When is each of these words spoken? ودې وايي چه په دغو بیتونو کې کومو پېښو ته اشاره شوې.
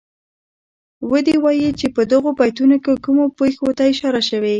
ودې 1.11 1.35
وايي 1.43 1.69
چه 1.79 1.87
په 1.95 2.01
دغو 2.11 2.29
بیتونو 2.39 2.77
کې 2.83 2.93
کومو 3.05 3.25
پېښو 3.39 3.67
ته 3.77 3.83
اشاره 3.91 4.21
شوې. 4.29 4.49